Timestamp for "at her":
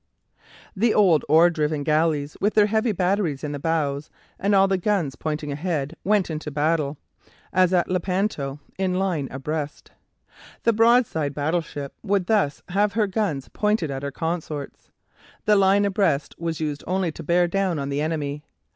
13.91-14.09